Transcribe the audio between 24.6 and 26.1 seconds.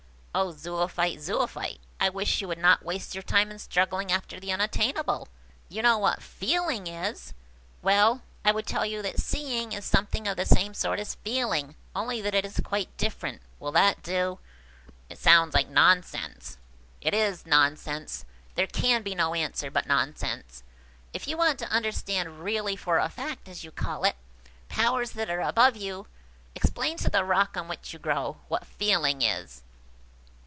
powers that are above you.